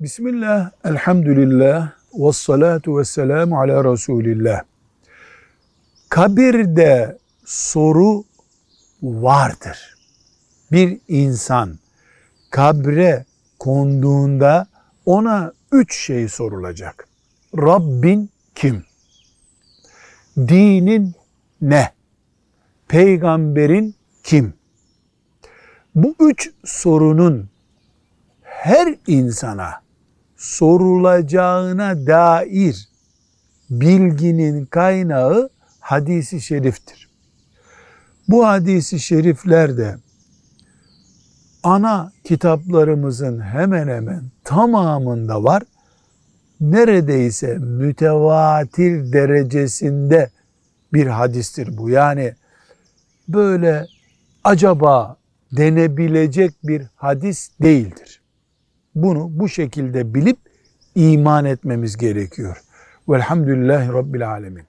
Bismillah, 0.00 0.70
elhamdülillah, 0.84 1.92
ve 2.12 2.32
salatu 2.32 2.98
ve 2.98 3.04
selamu 3.04 3.60
ala 3.60 3.92
Resulillah. 3.92 4.62
Kabirde 6.08 7.18
soru 7.44 8.24
vardır. 9.02 9.96
Bir 10.72 11.00
insan 11.08 11.78
kabre 12.50 13.24
konduğunda 13.58 14.66
ona 15.06 15.52
üç 15.72 15.96
şey 15.96 16.28
sorulacak. 16.28 17.08
Rabbin 17.56 18.30
kim? 18.54 18.84
Dinin 20.36 21.14
ne? 21.60 21.92
Peygamberin 22.88 23.94
kim? 24.22 24.54
Bu 25.94 26.14
üç 26.20 26.50
sorunun 26.64 27.48
her 28.42 28.94
insana 29.06 29.87
sorulacağına 30.38 32.06
dair 32.06 32.88
bilginin 33.70 34.66
kaynağı 34.66 35.50
hadisi 35.80 36.40
şeriftir. 36.40 37.08
Bu 38.28 38.46
hadisi 38.46 39.00
şeriflerde 39.00 39.96
ana 41.62 42.12
kitaplarımızın 42.24 43.40
hemen 43.40 43.88
hemen 43.88 44.22
tamamında 44.44 45.44
var. 45.44 45.62
Neredeyse 46.60 47.54
mütevatir 47.58 49.12
derecesinde 49.12 50.30
bir 50.92 51.06
hadistir 51.06 51.78
bu. 51.78 51.90
Yani 51.90 52.34
böyle 53.28 53.86
acaba 54.44 55.16
denebilecek 55.52 56.54
bir 56.64 56.82
hadis 56.96 57.50
değildir. 57.62 58.17
Bunu 58.94 59.28
bu 59.30 59.48
şekilde 59.48 60.14
bilip 60.14 60.38
iman 60.94 61.44
etmemiz 61.44 61.96
gerekiyor. 61.96 62.62
Velhamdülillahi 63.08 63.88
Rabbil 63.88 64.30
Alemin. 64.30 64.64